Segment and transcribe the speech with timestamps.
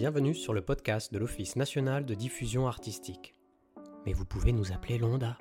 [0.00, 3.34] Bienvenue sur le podcast de l'Office national de diffusion artistique.
[4.06, 5.36] Mais vous pouvez nous appeler Londa.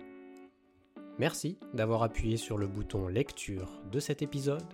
[1.19, 4.65] Merci d'avoir appuyé sur le bouton lecture de cet épisode.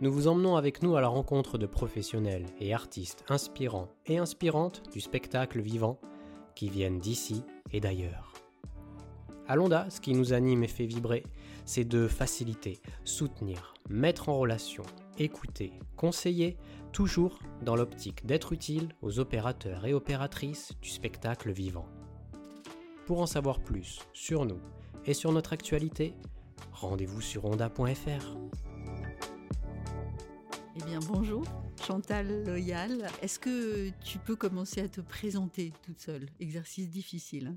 [0.00, 4.84] Nous vous emmenons avec nous à la rencontre de professionnels et artistes inspirants et inspirantes
[4.90, 6.00] du spectacle vivant
[6.54, 7.42] qui viennent d'ici
[7.74, 8.32] et d'ailleurs.
[9.46, 11.24] À Londa, ce qui nous anime et fait vibrer,
[11.66, 14.84] c'est de faciliter, soutenir, mettre en relation,
[15.18, 16.56] écouter, conseiller,
[16.92, 21.88] toujours dans l'optique d'être utile aux opérateurs et opératrices du spectacle vivant.
[23.06, 24.60] Pour en savoir plus sur nous
[25.06, 26.14] et sur notre actualité,
[26.72, 28.36] rendez-vous sur onda.fr.
[30.76, 31.44] Eh bien bonjour,
[31.84, 33.08] Chantal Loyal.
[33.22, 36.28] Est-ce que tu peux commencer à te présenter toute seule?
[36.38, 37.48] Exercice difficile.
[37.48, 37.56] Hein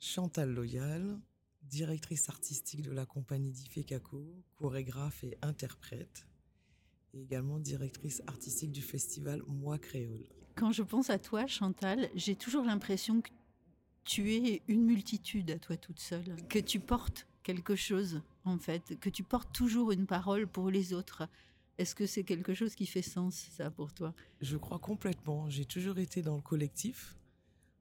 [0.00, 1.18] Chantal Loyal,
[1.62, 4.24] directrice artistique de la compagnie d'Ifekako,
[4.56, 6.26] chorégraphe et interprète,
[7.14, 10.26] et également directrice artistique du festival Moi Créole.
[10.54, 13.30] Quand je pense à toi, Chantal, j'ai toujours l'impression que
[14.04, 18.98] tu es une multitude à toi toute seule, que tu portes quelque chose en fait,
[19.00, 21.28] que tu portes toujours une parole pour les autres.
[21.78, 24.14] Est-ce que c'est quelque chose qui fait sens, ça, pour toi?
[24.40, 25.48] Je crois complètement.
[25.48, 27.16] J'ai toujours été dans le collectif,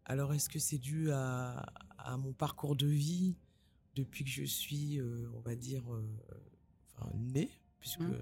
[0.05, 1.65] alors, est-ce que c'est dû à,
[2.17, 3.37] mon parcours de vie?
[3.95, 6.01] Depuis que je suis, euh, on va dire, euh,
[6.95, 8.21] enfin, né, puisque mmh.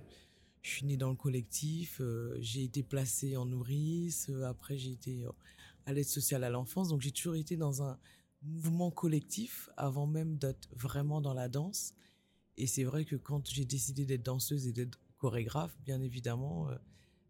[0.70, 5.26] Je suis né dans le collectif, euh, j'ai été placé en nourrice, après j'ai été
[5.86, 7.98] à l'aide sociale à l'enfance, donc j'ai toujours été dans un
[8.44, 11.94] mouvement collectif avant même d'être vraiment dans la danse.
[12.58, 16.70] Et c'est vrai que quand j'ai décidé d'être danseuse et d'être chorégraphe, bien évidemment,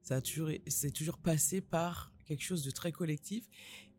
[0.02, 3.48] ça a toujours, c'est toujours passé par quelque chose de très collectif.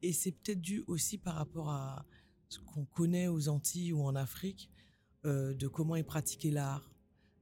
[0.03, 2.05] Et c'est peut-être dû aussi par rapport à
[2.49, 4.71] ce qu'on connaît aux Antilles ou en Afrique,
[5.25, 6.90] euh, de comment est pratiqué l'art.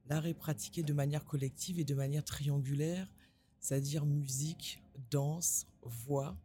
[0.09, 3.07] L'art est pratiqué de manière collective et de manière triangulaire,
[3.59, 6.35] c'est-à-dire musique, danse, voix.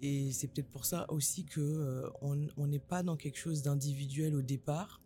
[0.00, 4.34] Et c'est peut-être pour ça aussi que euh, on n'est pas dans quelque chose d'individuel
[4.34, 5.00] au départ,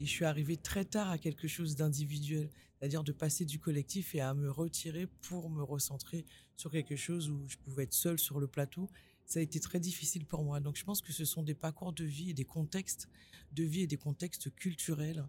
[0.00, 4.14] et je suis arrivé très tard à quelque chose d'individuel, c'est-à-dire de passer du collectif
[4.14, 6.24] et à me retirer pour me recentrer
[6.56, 8.88] sur quelque chose où je pouvais être seul sur le plateau.
[9.26, 10.60] Ça a été très difficile pour moi.
[10.60, 13.08] Donc je pense que ce sont des parcours de vie et des contextes
[13.52, 15.26] de vie et des contextes culturels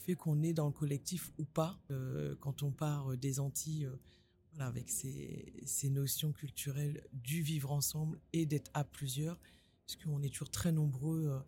[0.00, 1.78] qui fait qu'on est dans le collectif ou pas.
[1.90, 3.96] Euh, quand on part des Antilles, euh,
[4.52, 9.38] voilà, avec ces, ces notions culturelles du vivre ensemble et d'être à plusieurs,
[9.86, 11.38] parce qu'on est toujours très nombreux euh,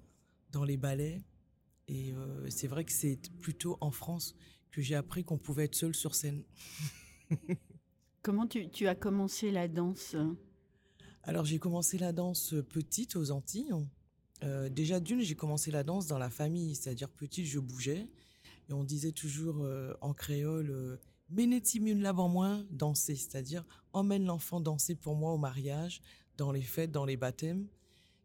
[0.50, 1.22] dans les ballets
[1.88, 4.34] et euh, c'est vrai que c'est plutôt en France
[4.70, 6.42] que j'ai appris qu'on pouvait être seul sur scène.
[8.22, 10.16] Comment tu, as commencé la danse
[11.24, 13.72] Alors j'ai commencé la danse petite aux Antilles.
[14.42, 18.08] Euh, déjà d'une, j'ai commencé la danse dans la famille, c'est-à-dire petite, je bougeais.
[18.68, 20.96] Et on disait toujours euh, en créole, euh,
[21.30, 23.64] Ménétimune avant moins, danser, c'est-à-dire
[23.94, 26.02] emmène l'enfant danser pour moi au mariage,
[26.36, 27.68] dans les fêtes, dans les baptêmes.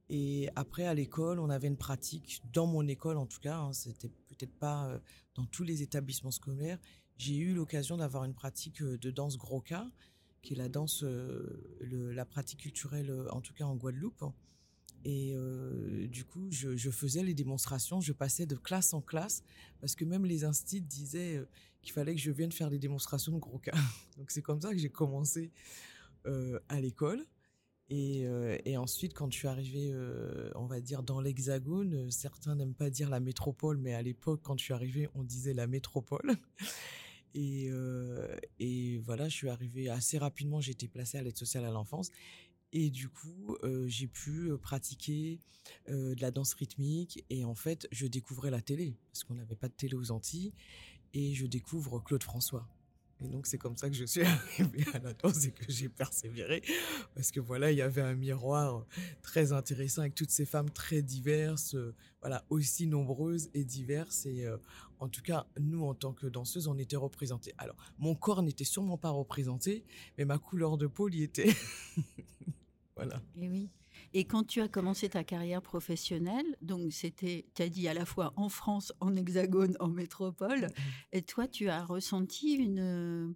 [0.10, 3.72] Et après, à l'école, on avait une pratique, dans mon école en tout cas, hein,
[3.72, 5.00] c'était peut-être pas euh,
[5.36, 6.80] dans tous les établissements scolaires,
[7.18, 9.88] j'ai eu l'occasion d'avoir une pratique euh, de danse groka,
[10.42, 11.04] qui est la danse,
[11.82, 14.24] la pratique culturelle, en tout cas en Guadeloupe.
[15.06, 19.44] Et euh, du coup, je, faisais les démonstrations, je passais de classe en classe,
[19.80, 21.42] parce que même les instits disaient
[21.82, 23.72] qu'il fallait que je vienne faire des démonstrations de groka.
[24.18, 25.52] Donc c'est comme ça que j'ai commencé
[26.26, 27.26] euh, à l'école.
[27.90, 32.56] Et, euh, ensuite, quand je suis arrivé, euh, on va dire, dans l'Hexagone, euh, certains
[32.56, 35.68] n'aiment pas dire la métropole, mais à l'époque, quand je suis arrivé, on disait la
[35.68, 36.36] métropole.
[37.34, 37.70] Et,
[39.06, 42.10] voilà, je suis arrivé assez rapidement, j'ai été placé à l'aide sociale à l'enfance.
[42.74, 43.58] Et du coup,
[43.88, 45.40] j'ai pu pratiquer
[45.88, 47.24] de la danse rythmique.
[47.30, 50.54] Et en fait, je découvrais la télé, parce qu'on n'avait pas de télé aux Antilles.
[51.14, 52.68] Et je découvre Claude François.
[53.20, 54.22] Et donc c'est comme ça que je suis
[54.60, 56.62] arrivé à la danse et que j'ai persévéré
[57.16, 58.86] parce que voilà il y avait un miroir
[59.24, 61.76] très intéressant avec toutes ces femmes très diverses,
[62.22, 64.48] voilà aussi nombreuses et diverses et
[65.00, 67.54] en tout cas nous en tant que danseuses on était représentés.
[67.58, 69.84] Alors mon corps n'était sûrement pas représenté
[70.18, 71.56] mais ma couleur de peau y était.
[72.98, 73.22] voilà.
[73.36, 73.70] Et oui.
[74.14, 78.06] Et quand tu as commencé ta carrière professionnelle, donc c'était, tu as dit à la
[78.06, 81.08] fois en France, en Hexagone, en métropole, mm-hmm.
[81.14, 83.36] et toi, tu as ressenti une,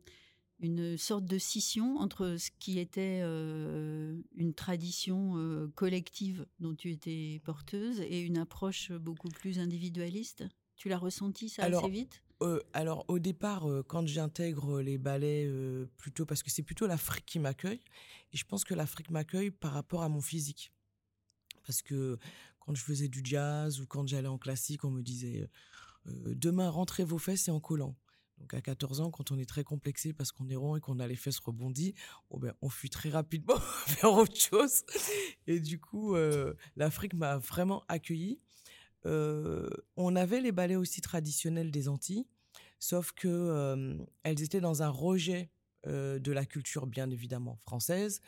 [0.60, 6.92] une sorte de scission entre ce qui était euh, une tradition euh, collective dont tu
[6.92, 10.46] étais porteuse et une approche beaucoup plus individualiste?
[10.76, 12.24] Tu l'as ressenti ça assez vite?
[12.42, 16.88] Euh, alors au départ, euh, quand j'intègre les ballets, euh, plutôt parce que c'est plutôt
[16.88, 17.82] l'Afrique qui m'accueille,
[18.34, 20.72] et je pense que l'Afrique m'accueille par rapport à mon physique.
[21.66, 22.18] Parce que
[22.60, 25.48] quand je faisais du jazz ou quand j'allais en classique, on me disait
[26.06, 27.96] demain rentrez vos fesses et en collant.
[28.42, 31.00] Donc à 14 ans, quand on est très complexé parce qu'on est rond et qu'on
[31.00, 31.94] a les fesses rebondies,
[32.32, 34.84] oh ben, on fuit très rapidement vers autre chose.
[35.46, 38.42] Et du coup, euh, l'Afrique m'a vraiment accueilli.
[39.06, 42.28] On avait les ballets aussi traditionnels des Antilles,
[42.80, 45.50] sauf que elles étaient dans un rejet
[45.86, 48.22] de la culture bien évidemment française,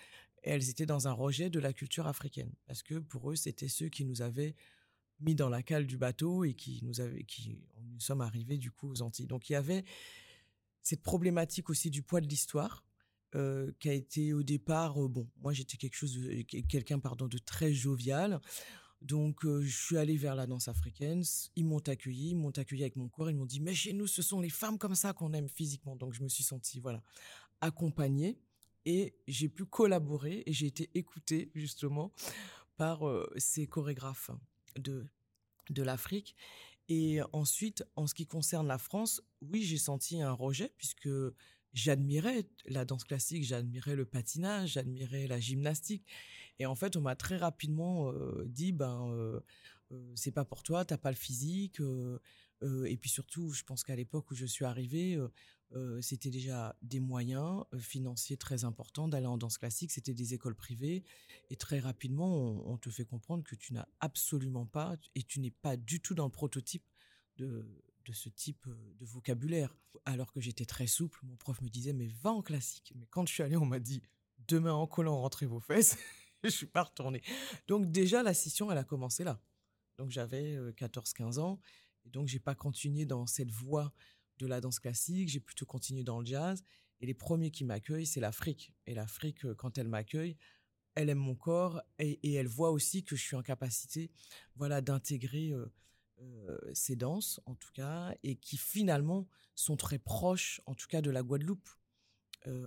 [0.44, 3.70] et elles étaient dans un rejet de la culture africaine, parce que pour eux, c'était
[3.70, 4.56] ceux qui nous avaient
[5.20, 8.72] mis dans la cale du bateau et qui nous avait, qui nous sommes arrivés du
[8.72, 9.28] coup aux Antilles.
[9.28, 9.86] Donc il y avait
[10.82, 12.84] cette problématique aussi du poids de l'histoire.
[13.80, 16.20] Qui a été au départ, bon, moi j'étais quelque chose,
[16.70, 18.40] quelqu'un pardon de très jovial,
[19.04, 21.24] donc euh, je suis allé vers la danse africaine.
[21.56, 23.30] Ils m'ont accueilli, ils m'ont accueilli avec mon corps.
[23.30, 25.96] Ils m'ont dit mais chez nous ce sont les femmes comme ça qu'on aime physiquement.
[25.96, 27.04] Donc je me suis sentie voilà
[27.62, 28.38] accompagnée
[28.86, 32.12] et j'ai pu collaborer et j'ai été écoutée justement
[32.76, 33.02] par
[33.38, 34.32] ces chorégraphes
[34.78, 35.08] de,
[35.70, 36.36] de l'Afrique.
[36.90, 41.10] Et ensuite, en ce qui concerne la France, oui, j'ai senti un rejet puisque
[41.74, 46.06] j'admirais la danse classique, j'admirais le patinage, j'admirais la gymnastique.
[46.60, 48.14] Et en fait, on m'a très rapidement
[48.46, 49.42] dit, ben,
[50.16, 51.80] c'est pas pour toi, t'as pas le physique.
[52.62, 55.20] et puis surtout, je pense qu'à l'époque où je suis arrivée,
[56.02, 59.92] c'était déjà des moyens financiers très importants d'aller en danse classique.
[59.92, 61.04] C'était des écoles privées.
[61.50, 65.52] Et très rapidement, on, te fait comprendre que tu n'as absolument pas, et tu n'es
[65.52, 66.84] pas du tout dans le prototype
[67.38, 67.66] de,
[68.12, 68.68] ce type
[69.00, 69.76] de vocabulaire.
[70.06, 72.94] Alors que j'étais très souple, mon prof me disait, mais va en classique.
[72.96, 74.02] Mais quand je suis allée, on m'a dit,
[74.48, 75.98] demain en collant, rentrez vos fesses.
[76.50, 77.22] je suis pas retournée.
[77.68, 79.42] Donc déjà, la scission, elle a commencé là.
[79.98, 81.60] Donc j'avais 14-15 ans.
[82.06, 83.94] Et donc, j'ai pas continué dans cette voie
[84.40, 86.64] de la danse classique, j'ai plutôt continué dans le jazz.
[87.00, 88.74] Et les premiers qui m'accueillent, c'est l'Afrique.
[88.86, 90.38] Et l'Afrique, euh, quand elle m'accueille,
[90.96, 94.12] elle aime mon corps et, elle voit aussi que je suis en capacité,
[94.56, 95.66] voilà, d'intégrer euh,
[96.20, 101.02] euh, ces danses, en tout cas, et qui finalement sont très proches, en tout cas,
[101.02, 101.68] de la Guadeloupe.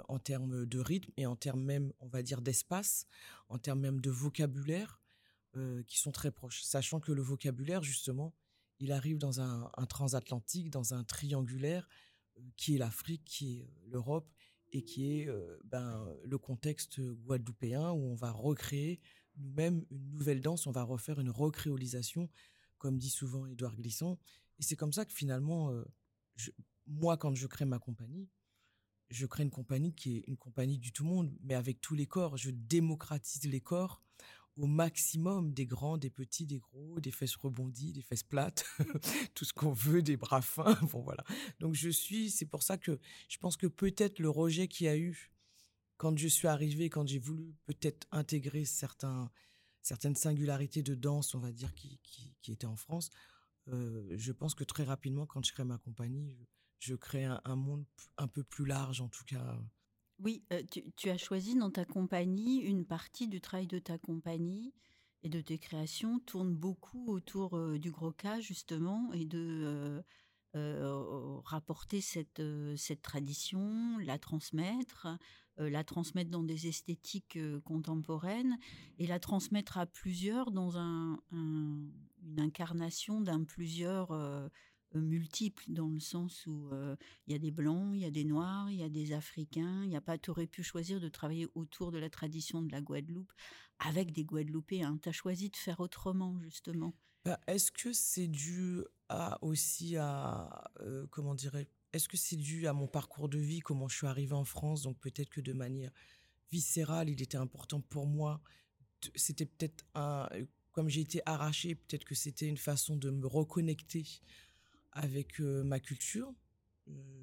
[0.09, 3.07] En termes de rythme et en termes même, on va dire, d'espace,
[3.49, 5.01] en termes même de vocabulaire,
[5.87, 6.63] qui sont très proches.
[6.63, 8.35] Sachant que le vocabulaire, justement,
[8.79, 11.89] il arrive dans un, transatlantique, dans un triangulaire
[12.39, 14.31] euh, qui est l'Afrique, qui est euh, l'Europe
[14.73, 19.01] et qui est euh, ben, le contexte guadeloupéen où on va recréer
[19.37, 22.29] nous-mêmes une nouvelle danse, on va refaire une recréolisation,
[22.79, 24.19] comme dit souvent Édouard Glisson.
[24.59, 25.71] Et c'est comme ça que finalement,
[26.87, 28.31] moi, quand je crée ma compagnie,
[29.11, 32.07] je crée une compagnie qui est une compagnie du tout monde, mais avec tous les
[32.07, 32.37] corps.
[32.37, 34.03] Je démocratise les corps
[34.57, 38.65] au maximum des grands, des petits, des gros, des fesses rebondies, des fesses plates,
[39.35, 40.79] tout ce qu'on veut, des bras fins.
[40.93, 41.25] Bon voilà.
[41.61, 42.99] Donc je suis, c'est pour ça que
[43.29, 45.31] je pense que peut-être le rejet qu'il y a eu
[45.99, 51.53] quand je suis arrivée, quand j'ai voulu peut-être intégrer certaines singularités de danse, on va
[51.53, 53.11] dire, qui, qui, étaient en France,
[53.69, 56.37] euh, je pense que très rapidement, quand je crée ma compagnie,
[56.79, 57.85] je, crée un, monde
[58.19, 59.59] un peu plus large, en tout cas,
[60.19, 60.43] oui,
[60.97, 64.73] tu, as choisi dans ta compagnie, une partie du travail de ta compagnie
[65.23, 70.03] et de tes créations tourne beaucoup autour du gros cas, justement, et de
[71.45, 72.43] rapporter cette,
[72.77, 75.07] cette tradition, la transmettre,
[75.59, 78.57] la transmettre dans des esthétiques contemporaines
[78.99, 84.13] et la transmettre à plusieurs dans un, une incarnation d'un plusieurs
[84.95, 86.97] euh, multiples dans le sens où euh,
[87.27, 89.85] il y a des blancs, il y a des noirs, il y a des africains.
[89.85, 92.71] Il y a pas, tu aurais pu choisir de travailler autour de la tradition de
[92.71, 93.33] la Guadeloupe
[93.79, 94.99] avec des Guadeloupéens.
[95.03, 96.95] Tu as choisi de faire autrement justement.
[97.25, 98.83] Bah, est-ce que c'est dû
[99.41, 103.89] aussi à euh, comment dirais Est-ce que c'est dû à mon parcours de vie, comment
[103.89, 104.83] je suis arrivé en France?
[104.83, 105.91] Donc peut-être que de manière
[106.53, 108.41] viscérale, il était important pour moi.
[109.17, 109.85] C'était peut-être
[110.77, 114.05] comme j'ai été arraché, peut-être que c'était une façon de me reconnecter
[114.97, 116.33] avec ma culture.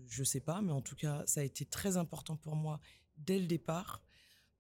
[0.08, 2.80] Je sais pas, mais en tout cas, ça a été très important pour moi
[3.18, 4.04] dès le départ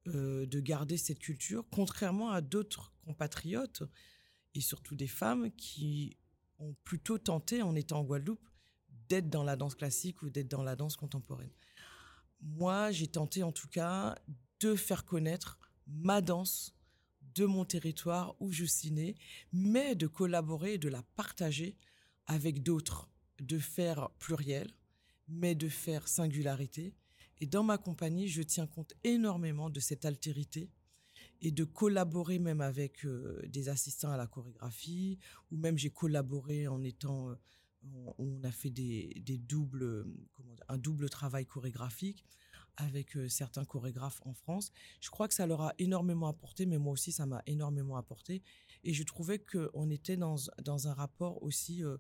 [0.05, 3.83] de garder cette culture, contrairement à d'autres compatriotes
[4.55, 6.17] et surtout des femmes qui
[6.59, 8.47] ont plutôt tenté, en étant en Guadeloupe,
[9.09, 11.53] d'être dans la danse classique ou d'être dans la danse contemporaine.
[12.41, 14.17] Moi, j'ai tenté en tout cas
[14.59, 16.73] de faire connaître ma danse
[17.35, 19.15] de mon territoire où je suis né,
[19.51, 21.77] mais de collaborer et de la partager
[22.27, 24.71] avec d'autres, de faire pluriel,
[25.27, 26.93] mais de faire singularité.
[27.39, 30.69] Et dans ma compagnie, je tiens compte énormément de cette altérité
[31.41, 35.19] et de collaborer même avec euh, des assistants à la chorégraphie,
[35.51, 37.35] ou même j'ai collaboré en étant, euh,
[38.17, 40.05] on, a fait des, doubles,
[40.69, 42.23] un double travail chorégraphique
[42.77, 44.71] avec euh, certains chorégraphes en France.
[45.01, 48.41] Je crois que ça leur a énormément apporté, mais moi aussi ça m'a énormément apporté.
[48.83, 51.97] Et je trouvais qu'on était dans, dans un rapport aussi, euh,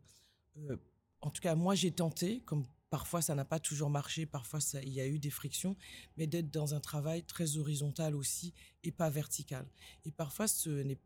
[0.57, 0.77] euh,
[1.21, 4.93] en tout cas moi j'ai tenté, comme parfois ça n'a pas toujours marché, parfois il
[4.93, 5.75] y a eu des frictions,
[6.17, 9.65] mais d'être dans un travail très horizontal aussi et pas vertical.
[10.05, 10.99] Et parfois ce n'est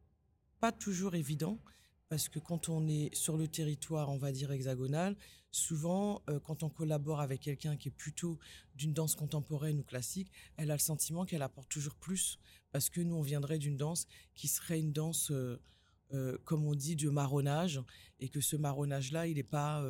[0.59, 1.59] pas toujours évident
[2.09, 5.15] parce que quand on est sur le territoire, on va dire hexagonal,
[5.51, 8.39] souvent euh, quand on collabore avec quelqu'un qui est plutôt
[8.75, 12.39] d'une danse contemporaine ou classique, elle a le sentiment qu'elle apporte toujours plus
[12.71, 15.59] parce que nous on viendrait d'une danse qui serait une danse euh,
[16.13, 17.81] euh, comme on dit de marronnage
[18.19, 19.85] et que ce marronnage là, il est pas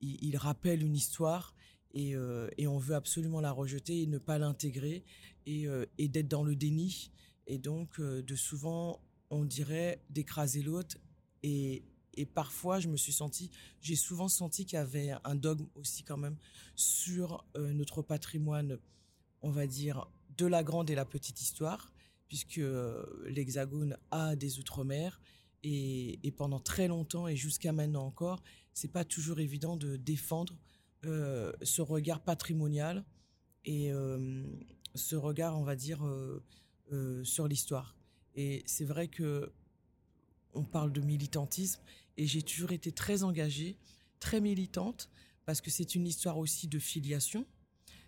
[0.00, 1.54] il, rappelle une histoire
[1.92, 5.04] et, on veut absolument la rejeter et ne pas l'intégrer
[5.46, 5.66] et,
[5.98, 7.10] et d'être dans le déni.
[7.46, 10.96] Et donc de souvent on dirait d'écraser l'autre
[11.42, 11.84] et,
[12.34, 16.18] parfois, je me suis senti, j'ai souvent senti qu'il y avait un dogme aussi quand
[16.18, 16.36] même
[16.74, 18.78] sur euh, notre patrimoine,
[19.40, 20.06] on va dire,
[20.40, 21.92] de la grande et la petite histoire,
[22.28, 25.20] puisque euh, l'Hexagone a des outre-mer
[25.62, 28.42] et, pendant très longtemps et jusqu'à maintenant encore,
[28.72, 30.58] c'est pas toujours évident de défendre
[31.04, 33.04] euh, ce regard patrimonial
[33.66, 33.92] et
[34.94, 36.00] ce regard, on va dire,
[37.24, 37.94] sur l'histoire.
[38.34, 39.52] Et c'est vrai que
[40.54, 41.82] on parle de militantisme
[42.16, 43.76] et j'ai toujours été très engagée,
[44.18, 45.10] très militante
[45.44, 47.46] parce que c'est une histoire aussi de filiation,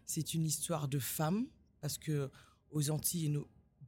[0.07, 1.47] c'est une histoire de femmes
[1.83, 2.31] parce que
[2.71, 3.39] aux Antilles,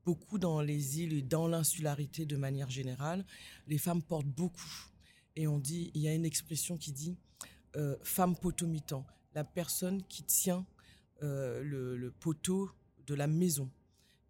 [0.05, 3.25] beaucoup dans les îles et dans l'insularité de manière générale,
[3.67, 4.91] les femmes portent beaucoup.
[5.37, 7.17] Et on dit, il y a une expression qui dit
[7.77, 10.67] euh, femme potomitan, la personne qui tient
[11.23, 12.71] euh, le, poteau
[13.07, 13.71] de la maison.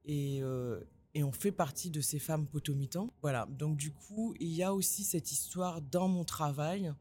[0.04, 0.80] Et, euh,
[1.14, 3.12] et on fait partie de ces femmes potomitan.
[3.22, 6.92] Voilà, donc du coup, il y a aussi cette histoire dans mon travail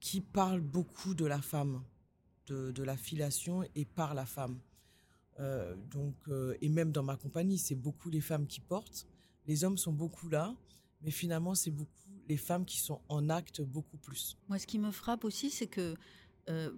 [0.00, 1.82] qui parle beaucoup de la femme,
[2.46, 4.58] de, la filiation et par la femme.
[5.40, 9.06] Euh, donc, euh, et même dans ma compagnie, c'est beaucoup les femmes qui portent.
[9.46, 10.54] Les hommes sont beaucoup là,
[11.02, 11.90] mais finalement, c'est beaucoup
[12.28, 14.36] les femmes qui sont en acte beaucoup plus.
[14.48, 15.94] Moi, ce qui me frappe aussi, c'est que
[16.48, 16.70] euh,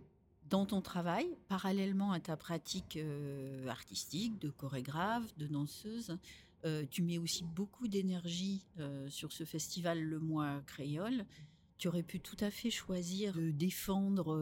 [0.49, 2.99] dans ton travail, parallèlement à ta pratique
[3.67, 6.17] artistique de chorégraphe, de danseuse,
[6.91, 8.65] tu mets aussi beaucoup d'énergie
[9.09, 11.27] sur ce festival Le Mois Créole.
[11.77, 14.39] Tu aurais pu tout à fait choisir de défendre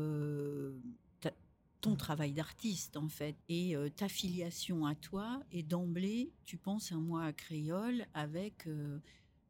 [1.82, 5.42] ton travail d'artiste, en fait, et ta filiation à toi.
[5.52, 8.66] Et d'emblée, tu penses un mois créole avec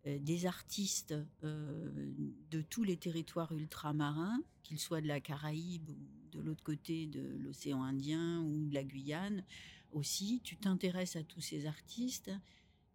[0.05, 5.97] des artistes de tous les territoires ultramarins, qu'ils soient de la Caraïbe ou
[6.33, 9.45] de l'autre côté de l'océan Indien ou de la Guyane
[9.93, 10.41] aussi.
[10.43, 12.33] Tu t'intéresses à tous ces artistes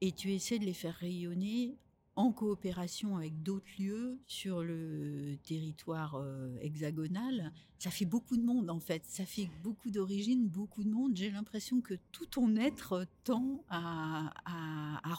[0.02, 1.78] et tu essaies de les faire rayonner
[2.18, 7.54] en coopération avec d'autres lieux sur le territoire euh, hexagonal.
[7.78, 11.16] Ça fait beaucoup de monde en fait, ça fait beaucoup d'origines, beaucoup de monde.
[11.16, 14.34] J'ai l'impression que tout ton être tend à,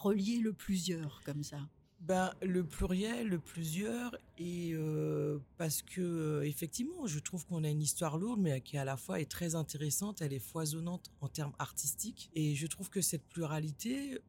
[0.03, 1.59] relier le plusieurs comme ça.
[2.01, 7.69] Ben, le pluriel, le plusieurs, et euh, parce que euh, effectivement, je trouve qu'on a
[7.69, 11.27] une histoire lourde, mais qui à la fois est très intéressante, elle est foisonnante en
[11.27, 14.21] termes artistiques, et je trouve que cette pluralité,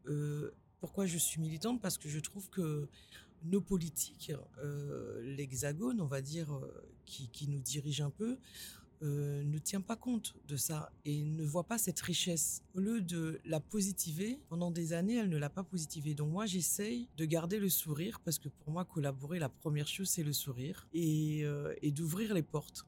[0.80, 2.88] pourquoi je suis militante, parce que je trouve que
[3.44, 4.34] nos politiques,
[5.22, 6.48] l'hexagone, on va dire,
[7.06, 8.38] qui, qui, nous dirige un peu,
[9.02, 12.64] euh, ne tient pas compte de ça et ne voit pas cette richesse.
[12.76, 16.16] Au lieu de la positiver, pendant des années, elle ne l'a pas positivée.
[16.16, 20.10] Donc moi, j'essaye de garder le sourire parce que pour moi, collaborer, la première chose,
[20.10, 22.86] c'est le sourire euh, et d'ouvrir les portes.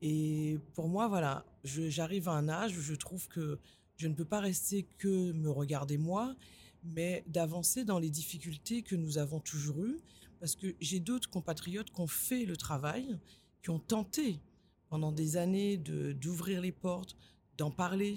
[0.00, 3.60] Et pour moi, voilà, j'arrive à un âge où je trouve que
[3.98, 6.34] je ne peux pas rester que me regarder moi,
[6.84, 9.98] mais d'avancer dans les difficultés que nous avons toujours eues,
[10.40, 13.18] parce que j'ai d'autres compatriotes qui ont fait le travail,
[13.62, 14.40] qui ont tenté
[14.88, 17.16] pendant des années d'ouvrir les portes,
[17.56, 18.16] d'en parler.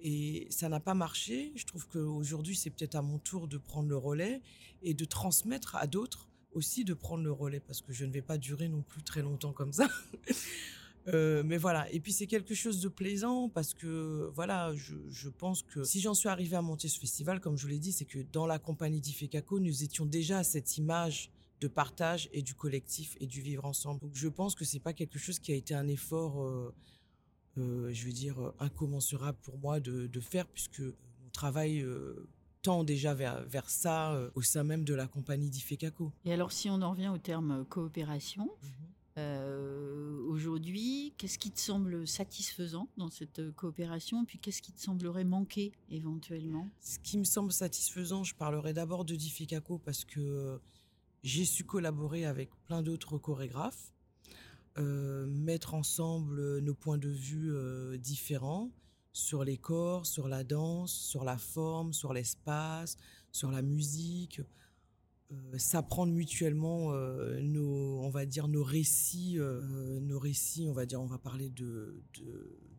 [0.00, 1.52] Et ça n'a pas marché.
[1.54, 4.40] Je trouve qu'aujourd'hui, c'est peut-être à mon tour de prendre le relais
[4.82, 8.22] et de transmettre à d'autres aussi de prendre le relais parce que je ne vais
[8.22, 9.88] pas durer non plus très longtemps comme ça.
[11.08, 11.90] Euh, mais voilà.
[11.92, 16.00] Et puis c'est quelque chose de plaisant parce que voilà, je, je pense que si
[16.00, 18.46] j'en suis arrivé à monter ce festival, comme je vous l'ai dit, c'est que dans
[18.46, 21.30] la compagnie d'Ifekako, nous étions déjà à cette image
[21.60, 24.00] de partage et du collectif et du vivre ensemble.
[24.00, 26.74] Donc je pense que c'est pas quelque chose qui a été un effort, euh,
[27.58, 31.84] euh, je veux dire, incommensurable pour moi de, faire, puisque mon travail
[32.62, 36.12] tend déjà vers, vers ça au sein même de la compagnie d'Ifekako.
[36.24, 38.48] Et alors si on en revient au terme coopération,
[39.16, 40.28] mhm.
[40.28, 44.24] aujourd'hui, qu'est-ce qui te semble satisfaisant dans cette coopération?
[44.24, 46.68] Puis qu'est-ce qui te semblerait manquer éventuellement?
[46.80, 50.60] Ce qui me semble satisfaisant, je parlerai d'abord de Difficaco parce que
[51.22, 53.92] j'ai su collaborer avec plein d'autres chorégraphes,
[54.78, 58.70] euh, mettre ensemble nos points de vue euh, différents
[59.12, 62.96] sur les corps, sur la danse, sur la forme, sur l'espace,
[63.30, 64.40] sur la musique,
[65.56, 66.92] s'apprendre mutuellement
[67.42, 72.02] nos, on va dire nos récits, nos récits, on va dire, on va parler de,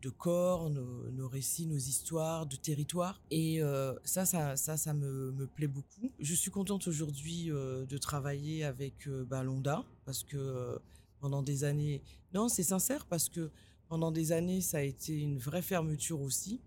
[0.02, 3.20] de, corps, nos, récits, nos histoires, de territoire.
[3.30, 3.60] Et
[4.04, 6.10] ça, ça, ça, ça me, me, plaît beaucoup.
[6.18, 10.78] Je suis contente aujourd'hui de travailler avec Balonda parce que
[11.20, 12.02] pendant des années,
[12.34, 13.50] non, c'est sincère parce que
[13.88, 16.60] pendant des années, ça a été une vraie fermeture aussi.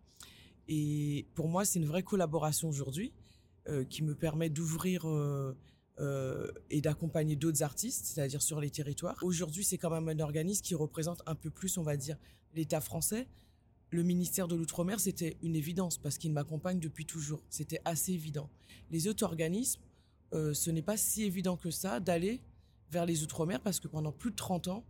[0.68, 3.12] Et pour moi, c'est une vraie collaboration aujourd'hui
[3.70, 5.56] euh, qui me permet d'ouvrir euh,
[6.00, 9.18] euh, et d'accompagner d'autres artistes, c'est-à-dire sur les territoires.
[9.22, 12.18] Aujourd'hui, c'est quand même un organisme qui représente un peu plus, on va dire,
[12.56, 13.28] l'État français.
[13.90, 17.42] Le ministère de l'Outre-mer, c'était une évidence parce qu'il m'accompagne depuis toujours.
[17.50, 18.50] C'était assez évident.
[18.92, 19.82] Les autres organismes,
[20.34, 22.42] ce n'est pas si évident que ça d'aller
[22.92, 24.84] vers les Outre-mer parce que pendant plus de 30 ans,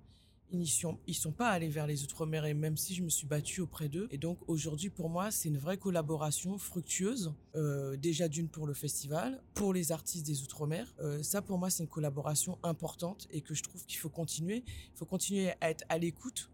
[0.51, 0.69] ils
[1.07, 3.89] ils sont pas allés vers les Outre-mer et même si je me suis battue auprès
[3.89, 4.07] d'eux.
[4.11, 7.33] Et donc aujourd'hui, pour moi, c'est une vraie collaboration fructueuse.
[7.55, 10.93] Euh, déjà d'une pour le festival, pour les artistes des Outre-mer.
[10.99, 14.63] Euh, ça, pour moi, c'est une collaboration importante et que je trouve qu'il faut continuer.
[14.67, 16.49] Il faut continuer à être à l'écoute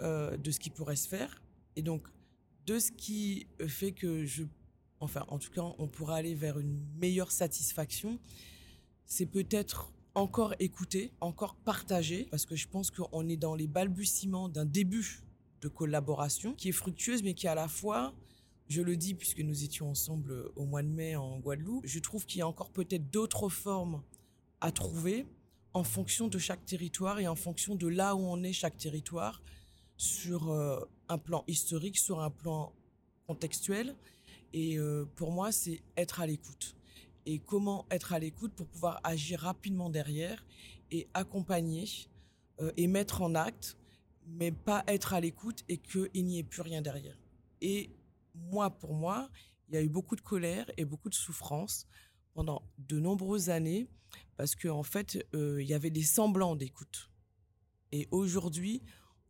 [0.00, 1.42] euh, de ce qui pourrait se faire.
[1.76, 2.06] Et donc,
[2.66, 4.44] de ce qui fait que je...
[5.00, 8.18] Enfin, en tout cas, on pourra aller vers une meilleure satisfaction.
[9.06, 14.48] C'est peut-être encore écouter, encore partager, parce que je pense qu'on est dans les balbutiements
[14.48, 15.22] d'un début
[15.60, 18.14] de collaboration qui est fructueuse, mais qui à la fois,
[18.68, 22.26] je le dis puisque nous étions ensemble au mois de mai en Guadeloupe, je trouve
[22.26, 24.02] qu'il y a encore peut-être d'autres formes
[24.60, 25.26] à trouver
[25.72, 29.42] en fonction de chaque territoire et en fonction de là où on est chaque territoire
[29.96, 32.72] sur euh, un plan historique, sur un plan
[33.26, 33.94] contextuel.
[34.52, 36.74] Et euh, pour moi, c'est être à l'écoute
[37.26, 40.44] et comment être à l'écoute pour pouvoir agir rapidement derrière
[40.90, 41.86] et accompagner
[42.60, 43.76] euh, et mettre en acte,
[44.26, 47.18] mais pas être à l'écoute et qu'il n'y ait plus rien derrière.
[47.60, 47.90] Et
[48.34, 49.30] moi, pour moi,
[49.68, 51.86] il y a eu beaucoup de colère et beaucoup de souffrance
[52.34, 53.88] pendant de nombreuses années
[54.36, 57.10] parce qu'en en fait, euh, il y avait des semblants d'écoute.
[57.92, 58.82] Et aujourd'hui,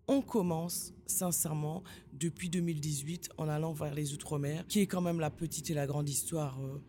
[0.08, 1.82] on commence sincèrement
[2.12, 5.86] depuis 2018 en allant vers les Outre-mer, qui est quand même la petite et la
[5.86, 6.60] grande histoire.
[6.60, 6.82] Euh,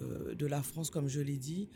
[0.00, 1.68] de la France, comme je l'ai dit,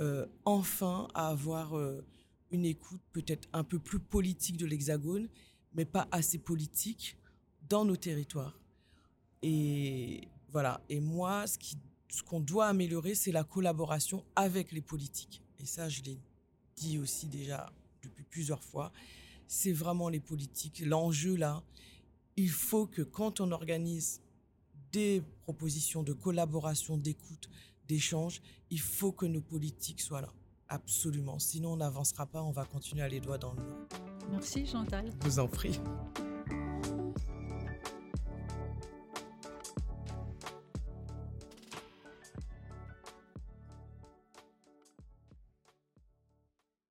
[0.00, 2.04] euh, enfin à avoir euh,
[2.50, 5.28] une écoute peut-être un peu plus politique de l'Hexagone,
[5.72, 7.16] mais pas assez politique
[7.68, 8.58] dans nos territoires.
[9.42, 10.80] Et voilà.
[10.88, 15.42] Et moi, ce qui, ce qu'on doit améliorer, c'est la collaboration avec les politiques.
[15.60, 16.18] Et ça, je l'ai
[16.76, 18.92] dit aussi déjà depuis plusieurs fois.
[19.46, 20.80] C'est vraiment les politiques.
[20.80, 21.62] L'enjeu là,
[22.36, 24.20] il faut que quand on organise
[24.94, 27.50] des propositions de collaboration, d'écoute,
[27.88, 30.32] d'échange, il faut que nos politiques soient là.
[30.68, 31.38] Absolument.
[31.38, 33.88] Sinon, on n'avancera pas, on va continuer à les doigts dans le mur.
[34.30, 35.10] Merci Chantal.
[35.20, 35.80] Je vous en prie.